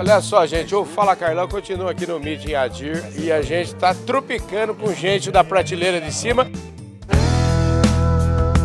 [0.00, 3.92] Olha só, gente, o Fala Carlão continua aqui no Meeting Adir e a gente tá
[3.92, 6.50] tropicando com gente da prateleira de cima.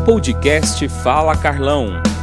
[0.06, 2.15] Podcast Fala Carlão.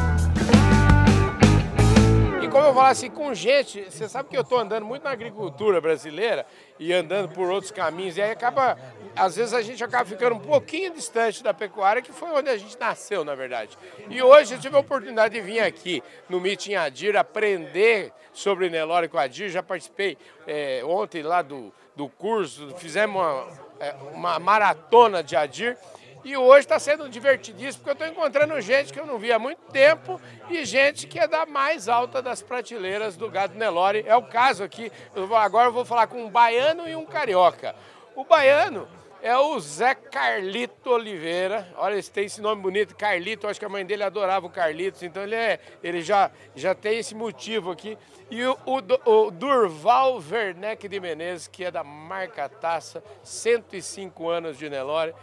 [2.72, 6.46] Eu falo assim, com gente, você sabe que eu tô andando muito na agricultura brasileira
[6.78, 8.78] e andando por outros caminhos, e aí acaba,
[9.14, 12.56] às vezes a gente acaba ficando um pouquinho distante da pecuária, que foi onde a
[12.56, 13.76] gente nasceu, na verdade.
[14.08, 19.06] E hoje eu tive a oportunidade de vir aqui no Meeting Adir aprender sobre Nelore
[19.06, 23.48] com Adir, já participei é, ontem lá do, do curso, fizemos uma,
[23.80, 25.76] é, uma maratona de Adir,
[26.24, 29.38] e hoje está sendo divertidíssimo, porque eu estou encontrando gente que eu não via há
[29.38, 34.04] muito tempo e gente que é da mais alta das prateleiras do gado Nelore.
[34.06, 37.74] É o caso aqui, eu agora eu vou falar com um baiano e um carioca.
[38.14, 38.86] O baiano
[39.22, 41.68] é o Zé Carlito Oliveira.
[41.76, 43.46] Olha, ele tem esse nome bonito, Carlito.
[43.46, 46.98] Acho que a mãe dele adorava o Carlitos, então ele, é, ele já, já tem
[46.98, 47.96] esse motivo aqui.
[48.28, 54.58] E o, o, o Durval Werneck de Menezes, que é da marca Taça, 105 anos
[54.58, 55.14] de Nelore.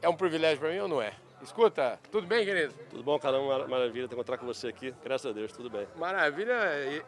[0.00, 1.12] É um privilégio para mim ou não é?
[1.42, 2.74] Escuta, tudo bem, querido?
[2.90, 4.92] Tudo bom, caramba, maravilha te encontrar com você aqui.
[5.04, 5.86] Graças a Deus, tudo bem.
[5.96, 6.52] Maravilha,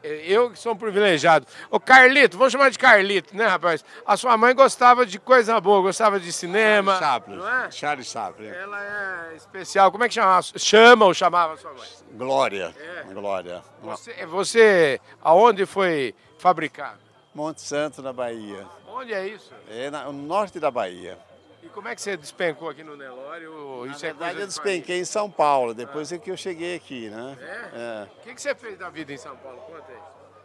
[0.04, 1.46] eu que sou um privilegiado.
[1.68, 3.84] Ô Carlito, vamos chamar de Carlito, né, rapaz?
[4.06, 6.92] A sua mãe gostava de coisa boa, gostava de cinema.
[6.92, 7.36] Charles Chaplin.
[7.36, 7.70] Não é?
[7.72, 8.48] Charles Chaplin.
[8.48, 9.90] Ela é especial.
[9.90, 10.46] Como é que chamava?
[10.56, 11.88] Chama ou chamava a sua mãe?
[12.12, 12.74] Glória.
[12.78, 13.12] É.
[13.12, 13.62] Glória.
[13.82, 17.00] Você, você, aonde foi fabricado?
[17.34, 18.64] Monte Santo, na Bahia.
[18.88, 19.52] Onde é isso?
[19.68, 21.18] É no norte da Bahia.
[21.62, 25.00] E como é que você despencou aqui no Na Isso é verdade, eu de despenquei
[25.00, 27.36] em São Paulo, depois é que eu cheguei aqui, né?
[27.40, 27.70] É?
[27.74, 28.04] É.
[28.04, 29.58] O que, que você fez da vida em São Paulo?
[29.60, 29.98] Conta aí.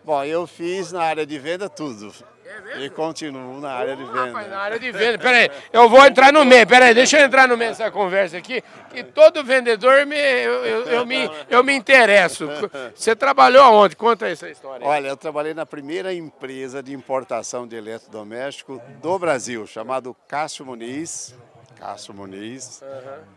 [0.05, 2.13] Bom, eu fiz na área de venda tudo.
[2.45, 2.81] É mesmo?
[2.83, 4.57] E continuo na área de Ô, Rapaz, na venda.
[4.59, 5.17] área de venda.
[5.17, 6.65] Peraí, eu vou entrar no meio.
[6.67, 8.63] Peraí, deixa eu entrar no meio dessa conversa aqui.
[8.91, 12.47] Que todo vendedor me, eu, eu, eu me, eu me interesso.
[12.93, 13.95] Você trabalhou aonde?
[13.95, 14.85] Conta essa história.
[14.85, 14.91] aí.
[14.91, 21.35] Olha, eu trabalhei na primeira empresa de importação de eletrodoméstico do Brasil, chamado Cássio Muniz.
[21.79, 22.81] Cássio Muniz,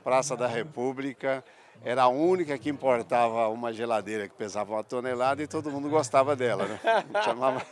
[0.04, 1.42] Praça da República.
[1.84, 6.34] Era a única que importava uma geladeira que pesava uma tonelada e todo mundo gostava
[6.34, 6.80] dela, né?
[7.24, 7.64] Chamava...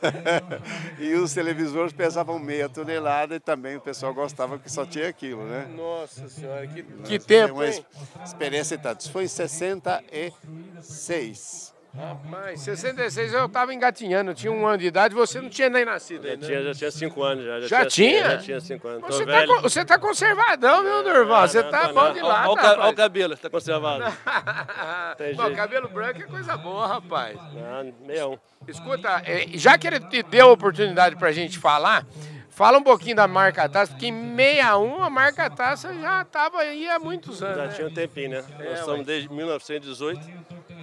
[0.99, 5.45] e os televisores pesavam meia tonelada e também o pessoal gostava porque só tinha aquilo,
[5.45, 5.67] né?
[5.77, 7.85] Nossa senhora, que, que tempo, uma hein?
[8.25, 9.01] experiência e tanto.
[9.01, 11.75] Isso foi em 66.
[11.97, 15.85] Rapaz, 66 eu tava engatinhando, eu tinha um ano de idade, você não tinha nem
[15.85, 16.47] nascido Já ainda.
[16.47, 17.45] tinha, já tinha cinco anos.
[17.45, 18.31] Já, Já tinha?
[18.33, 19.01] Já tinha cinco anos.
[19.03, 21.49] Tô Você tá, você tá conservadão, viu, Durval?
[21.49, 22.13] Você Não, tá bom não.
[22.13, 24.05] de Olha- lado, olha o o cabelo, tá conservado.
[25.37, 25.57] Bom, jeito.
[25.57, 27.39] cabelo branco é coisa boa, rapaz.
[27.55, 28.39] Não, meia um.
[28.69, 32.05] Escuta, é, já que ele te deu a oportunidade pra gente falar,
[32.51, 36.89] fala um pouquinho da marca Taça, porque em 61 a marca Taça já estava aí
[36.89, 37.57] há muitos anos.
[37.57, 37.73] Já né?
[37.75, 38.45] tinha um tempinho, né?
[38.59, 40.21] É, Nós somos desde 1918.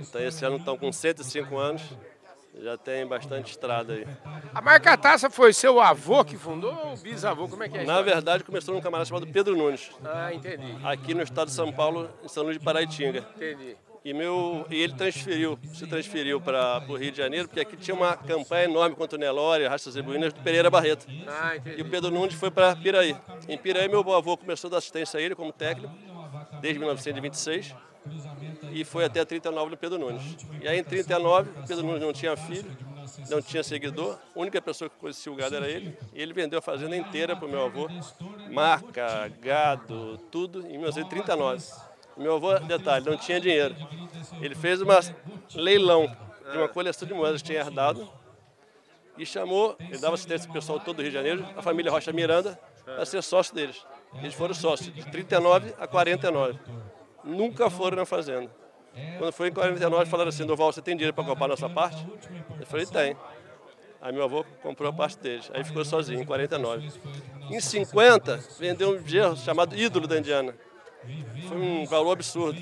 [0.07, 1.81] Então esse ano estão com 105 anos.
[2.61, 4.05] Já tem bastante estrada aí.
[4.53, 7.47] A marca Taça foi seu avô que fundou ou bisavô?
[7.47, 7.91] Como é que é isso?
[7.91, 11.71] Na verdade, começou num camarada chamado Pedro Nunes, Ah, entendi, aqui no estado de São
[11.73, 13.25] Paulo, em São Luís de Paraitinga.
[13.35, 13.75] entendi.
[14.05, 17.95] E, meu, e ele transferiu, se transferiu para o Rio de Janeiro, porque aqui tinha
[17.95, 21.07] uma campanha enorme contra o Nelore, Rastas e Buínas, do Pereira Barreto.
[21.25, 23.15] Ah, E o Pedro Nunes foi para Piraí.
[23.47, 25.91] Em Piraí, meu avô começou a dar assistência a ele como técnico,
[26.61, 27.73] desde 1926,
[28.73, 30.37] e foi até 39 no Pedro Nunes.
[30.61, 32.75] E aí, em 39, o Pedro Nunes não tinha filho,
[33.29, 36.59] não tinha seguidor, a única pessoa que conhecia o gado era ele, e ele vendeu
[36.59, 37.87] a fazenda inteira para o meu avô,
[38.51, 41.63] marca, gado, tudo, em 1939.
[42.17, 43.75] Meu avô, detalhe, não tinha dinheiro.
[44.41, 44.99] Ele fez uma
[45.55, 46.05] leilão
[46.51, 48.09] de uma coleção de moedas que tinha herdado,
[49.17, 51.91] e chamou, ele dava assistência para o pessoal todo do Rio de Janeiro, a família
[51.91, 53.85] Rocha Miranda, para ser sócio deles.
[54.15, 56.59] Eles foram sócios de 39 a 49.
[57.23, 58.49] Nunca foram na fazenda.
[59.17, 62.05] Quando foi em 49, falaram assim, Doval, você tem dinheiro para comprar a nossa parte?
[62.59, 63.17] Eu falei, tem.
[64.01, 65.49] Aí meu avô comprou a parte deles.
[65.53, 66.91] Aí ficou sozinho, em 49.
[67.49, 70.53] Em 50, vendeu um gerro chamado Ídolo da Indiana.
[71.47, 72.59] Foi um valor absurdo.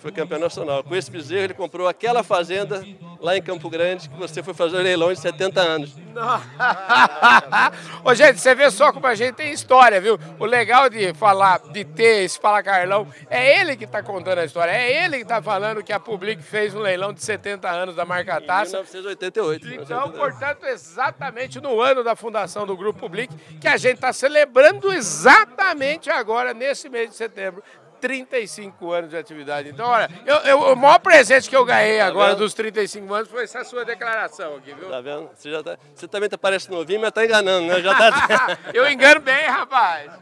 [0.00, 0.82] Foi campeão nacional.
[0.82, 2.84] Com esse bezerro, ele comprou aquela fazenda
[3.24, 5.96] lá em Campo Grande, que você foi fazer o leilão de 70 anos.
[8.04, 10.18] Ô, gente, você vê só como a gente tem história, viu?
[10.38, 14.44] O legal de falar, de ter esse Fala Carlão, é ele que tá contando a
[14.44, 14.70] história.
[14.70, 18.04] É ele que tá falando que a Public fez um leilão de 70 anos da
[18.04, 18.76] marca Em Taça.
[18.76, 19.68] 1988.
[19.72, 24.92] Então, portanto, exatamente no ano da fundação do Grupo Public, que a gente está celebrando
[24.92, 27.62] exatamente agora, nesse mês de setembro,
[28.08, 29.70] 35 anos de atividade.
[29.70, 32.40] Então, olha, eu, eu- o maior presente que eu ganhei agora vendo?
[32.40, 34.90] dos 35 anos foi essa sua declaração aqui, viu?
[34.90, 35.30] Tá vendo?
[35.34, 37.80] Você, já tá, você também tá parecendo novinho, mas tá enganando, né?
[37.80, 38.58] Já tá...
[38.74, 40.12] eu engano bem, rapaz.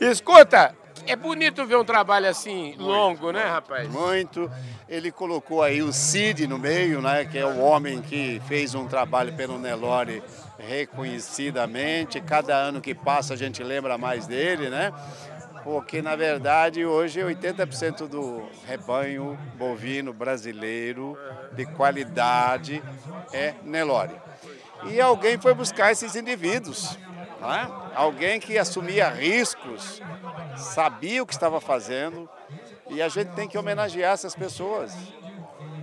[0.00, 0.74] Escuta,
[1.06, 3.86] é bonito ver um trabalho assim, longo, né, rapaz?
[3.86, 4.50] Muito.
[4.88, 7.26] Ele colocou aí o Cid no meio, né?
[7.26, 10.22] Que é o homem que fez um trabalho pelo Nelore
[10.58, 12.20] reconhecidamente.
[12.20, 14.92] Cada ano que passa a gente lembra mais dele, né?
[15.64, 21.18] Porque, na verdade, hoje 80% do rebanho bovino brasileiro
[21.52, 22.82] de qualidade
[23.32, 24.14] é Nelore.
[24.84, 26.98] E alguém foi buscar esses indivíduos.
[27.40, 27.70] Né?
[27.94, 30.02] Alguém que assumia riscos,
[30.56, 32.28] sabia o que estava fazendo,
[32.90, 34.94] e a gente tem que homenagear essas pessoas.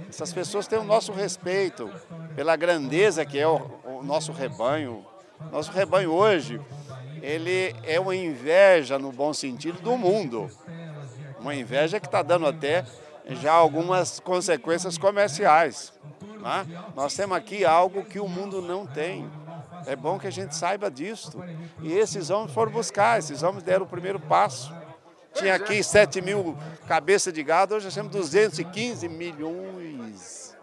[0.07, 1.89] Essas pessoas têm o nosso respeito
[2.35, 5.03] pela grandeza que é o, o nosso rebanho.
[5.51, 6.61] Nosso rebanho hoje,
[7.21, 10.49] ele é uma inveja no bom sentido do mundo.
[11.39, 12.85] Uma inveja que está dando até
[13.29, 15.93] já algumas consequências comerciais.
[16.39, 16.65] Né?
[16.95, 19.29] Nós temos aqui algo que o mundo não tem.
[19.85, 21.31] É bom que a gente saiba disso.
[21.81, 24.73] E esses homens foram buscar, esses homens deram o primeiro passo.
[25.33, 26.57] Tinha aqui 7 mil
[26.87, 30.57] cabeças de gado, hoje nós temos 215 milhões.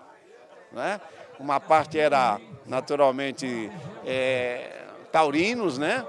[0.70, 1.00] Né?
[1.38, 3.70] Uma parte era naturalmente
[4.04, 6.04] é, taurinos, né?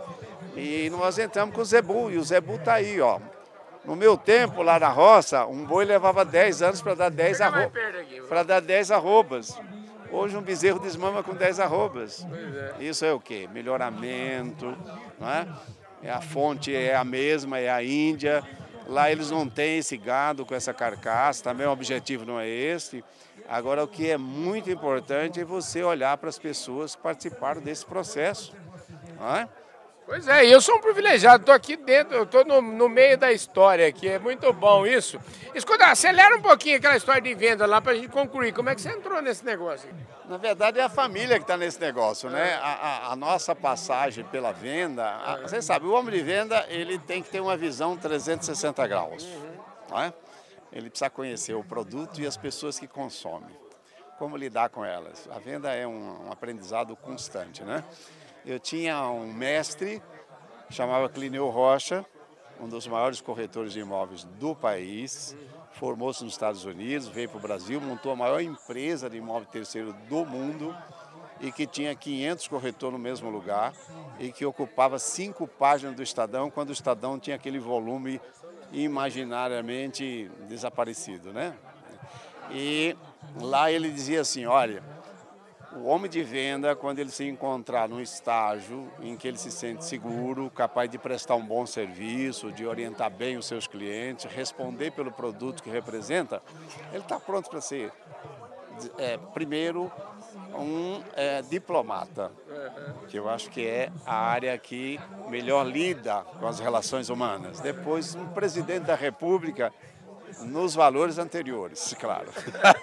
[0.55, 3.19] E nós entramos com o zebu, e o zebu está aí, ó.
[3.85, 7.71] No meu tempo, lá na roça, um boi levava 10 anos para dar 10 arro...
[8.27, 9.57] para dar 10 arrobas.
[10.11, 12.25] Hoje um bezerro desmama com 10 arrobas.
[12.79, 12.83] É.
[12.83, 13.47] Isso é o quê?
[13.53, 14.75] Melhoramento,
[15.19, 15.47] não é?
[16.03, 16.11] é?
[16.11, 18.43] A fonte é a mesma, é a Índia.
[18.87, 23.03] Lá eles não têm esse gado com essa carcaça, também o objetivo não é esse.
[23.47, 27.85] Agora, o que é muito importante é você olhar para as pessoas que participaram desse
[27.85, 28.55] processo.
[29.19, 29.47] Não é?
[30.09, 33.31] Pois é, eu sou um privilegiado, estou aqui dentro, eu estou no, no, meio da
[33.31, 35.19] história aqui, é muito bom isso.
[35.53, 38.51] Escuta, acelera um pouquinho aquela história de venda lá para a gente concluir.
[38.51, 39.87] Como é que você entrou nesse negócio?
[40.25, 42.55] Na verdade é a família que está nesse negócio, né?
[42.55, 46.97] A, a, a, nossa passagem pela venda, a, você sabe, o homem de venda ele
[46.97, 49.57] tem que ter uma visão 360 graus, uhum.
[49.91, 50.13] não é?
[50.73, 53.55] Ele precisa conhecer o produto e as pessoas que consomem,
[54.17, 55.29] como lidar com elas.
[55.29, 57.83] A venda é um, um aprendizado constante, né?
[58.45, 60.01] Eu tinha um mestre,
[60.69, 62.05] chamava Clineu Rocha,
[62.59, 65.35] um dos maiores corretores de imóveis do país,
[65.71, 69.93] formou-se nos Estados Unidos, veio para o Brasil, montou a maior empresa de imóvel terceiro
[70.09, 70.75] do mundo
[71.39, 73.73] e que tinha 500 corretores no mesmo lugar
[74.19, 78.19] e que ocupava cinco páginas do Estadão, quando o Estadão tinha aquele volume
[78.73, 81.55] imaginariamente desaparecido, né?
[82.51, 82.95] E
[83.39, 84.83] lá ele dizia assim, olha,
[85.75, 89.85] o homem de venda, quando ele se encontrar num estágio em que ele se sente
[89.85, 95.11] seguro, capaz de prestar um bom serviço, de orientar bem os seus clientes, responder pelo
[95.11, 96.41] produto que representa,
[96.91, 97.91] ele está pronto para ser,
[98.97, 99.91] é, primeiro,
[100.55, 102.31] um é, diplomata,
[103.07, 104.99] que eu acho que é a área que
[105.29, 107.59] melhor lida com as relações humanas.
[107.59, 109.71] Depois, um presidente da República
[110.41, 112.29] nos valores anteriores, claro.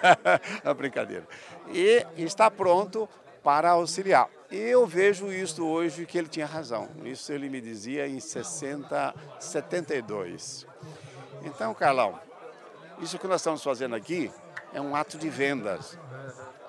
[0.63, 1.27] uma brincadeira.
[1.69, 3.07] E está pronto
[3.43, 4.29] para auxiliar.
[4.49, 6.87] Eu vejo isso hoje que ele tinha razão.
[7.03, 10.65] Isso ele me dizia em 60, 72.
[11.43, 12.19] Então, Carlão,
[12.99, 14.31] isso que nós estamos fazendo aqui
[14.73, 15.97] é um ato de vendas.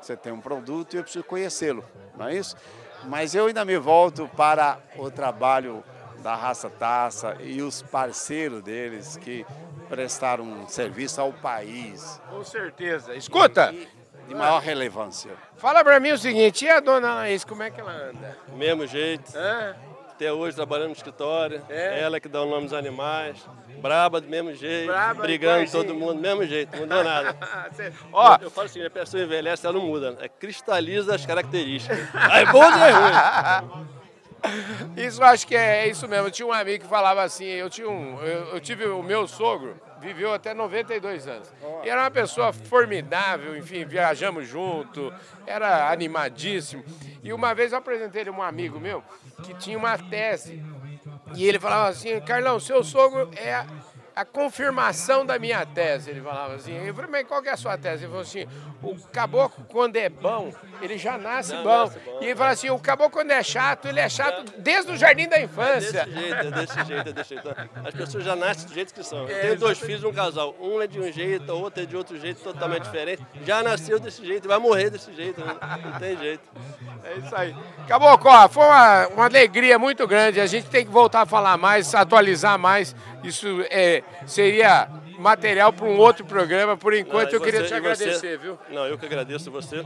[0.00, 1.84] Você tem um produto e eu preciso conhecê-lo,
[2.16, 2.56] não é isso?
[3.04, 5.84] Mas eu ainda me volto para o trabalho
[6.22, 9.46] da Raça Taça e os parceiros deles que
[9.88, 12.20] prestaram um serviço ao país.
[12.30, 13.14] Com certeza.
[13.14, 13.74] Escuta!
[14.28, 15.30] de maior relevância.
[15.56, 18.36] Fala pra mim o seguinte, e a dona Anaís, como é que ela anda?
[18.54, 19.32] Mesmo jeito.
[19.34, 19.74] Hã?
[20.10, 21.62] Até hoje trabalhando no escritório.
[21.68, 22.02] É?
[22.02, 23.38] Ela que dá o nome dos animais.
[23.80, 24.88] Braba do mesmo jeito.
[24.88, 26.72] Braba, brigando todo mundo do mesmo jeito.
[26.72, 27.36] Não mudou nada.
[28.12, 30.16] Ó, eu, eu, falo assim, a pessoa envelhece, ela não muda.
[30.20, 32.00] É cristaliza as características.
[32.12, 33.88] Aí bom ou é ruim?
[34.96, 36.26] Isso acho que é, é, isso mesmo.
[36.26, 39.26] Eu tinha um amigo que falava assim, eu, tinha um, eu, eu tive o meu
[39.26, 41.52] sogro, viveu até 92 anos.
[41.84, 45.12] E era uma pessoa formidável, enfim, viajamos junto,
[45.46, 46.84] era animadíssimo.
[47.22, 49.02] E uma vez eu apresentei ele um amigo meu
[49.42, 50.62] que tinha uma tese.
[51.34, 53.64] E ele falava assim, Carlão, seu sogro é
[54.18, 56.74] a confirmação da minha tese, ele falava assim.
[56.74, 58.02] Eu falei, mas qual que é a sua tese?
[58.02, 58.48] Ele falou assim,
[58.82, 61.84] o caboclo quando é bom, ele já nasce, Não, bom.
[61.84, 62.18] nasce bom.
[62.20, 65.28] E ele fala assim, o caboclo quando é chato, ele é chato desde o jardim
[65.28, 66.00] da infância.
[66.00, 67.56] É desse jeito, é desse jeito, é desse jeito.
[67.84, 69.18] As pessoas já nascem do jeito que são.
[69.18, 70.52] Eu é, tenho dois filhos, um casal.
[70.60, 73.24] Um é de um jeito, o outro é de outro jeito, totalmente diferente.
[73.44, 75.54] Já nasceu desse jeito, vai morrer desse jeito, né?
[75.84, 76.42] não tem jeito.
[77.04, 77.54] É isso aí.
[77.86, 80.40] Caboclo, ó, foi uma, uma alegria muito grande.
[80.40, 82.96] A gente tem que voltar a falar mais, atualizar mais.
[83.24, 86.76] Isso é, seria material para um outro programa.
[86.76, 88.58] Por enquanto, Não, eu queria você- te e agradecer, você- viu?
[88.70, 89.84] Não, eu que agradeço você.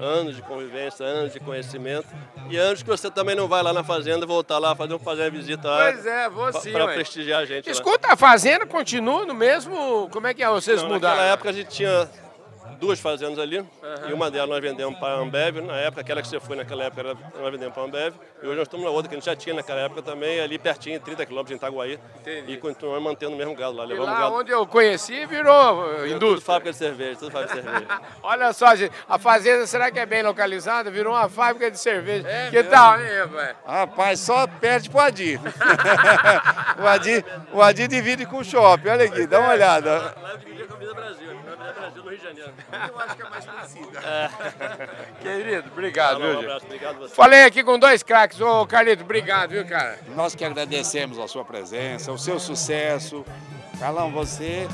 [0.00, 2.06] Anos de convivência, anos de conhecimento.
[2.50, 5.30] E anos que você também não vai lá na fazenda, voltar lá, fazer, fazer uma
[5.30, 5.92] visita lá.
[5.92, 7.66] Pois é, vou sim, Para prestigiar a gente.
[7.66, 7.72] lá.
[7.72, 10.08] Escuta, a fazenda continua no mesmo.
[10.10, 10.48] Como é que é?
[10.48, 11.16] Vocês Não, mudaram?
[11.16, 12.08] Naquela época a gente tinha
[12.78, 13.64] duas fazendas ali,
[14.08, 16.84] e uma delas nós vendemos para a Ambev, na época, aquela que você foi naquela
[16.84, 17.02] época,
[17.38, 19.36] nós vendemos para a Ambev, e hoje nós estamos na outra que a gente já
[19.36, 22.52] tinha naquela época também, ali pertinho, 30 quilômetros em Itaguaí, Entendi.
[22.52, 24.34] e continuamos mantendo o mesmo gado lá, E levamos lá gado.
[24.34, 26.40] onde eu conheci virou uh, Tudo indústria.
[26.40, 27.86] fábrica de cerveja, tudo fábrica de cerveja.
[28.22, 30.90] Olha só, gente, a fazenda será que é bem localizada?
[30.90, 32.28] Virou uma fábrica de cerveja.
[32.28, 33.56] É que tal, hein, rapaz?
[33.66, 35.40] Rapaz, só perde pro Adir.
[36.80, 40.14] o, Adir o Adir divide com o shopping, olha aqui, dá uma olhada.
[40.22, 41.56] Lá eu dividi com a Vida Brasil, a Vida
[42.36, 44.00] Eu acho que é mais parecida.
[45.22, 46.44] Querido, obrigado, Um viu, gente?
[46.44, 47.14] abraço, obrigado você.
[47.14, 48.40] Falei aqui com dois craques.
[48.40, 49.98] Ô, Carlito, obrigado, viu, cara?
[50.14, 53.24] Nós que agradecemos a sua presença, o seu sucesso.
[53.78, 54.66] Carlão, você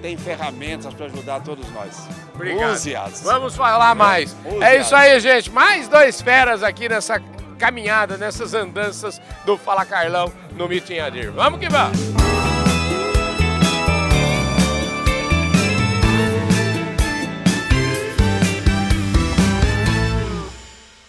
[0.00, 2.06] tem ferramentas para ajudar todos nós.
[2.34, 2.78] Obrigado.
[3.22, 4.34] Vamos falar mais.
[4.44, 5.50] Use É isso aí, gente.
[5.50, 7.20] Mais dois feras aqui nessa
[7.58, 11.30] caminhada, nessas andanças do Fala Carlão no Mitinhadir.
[11.30, 12.19] Vamos que vamos!